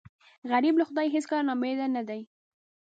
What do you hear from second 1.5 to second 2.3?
امیده نه دی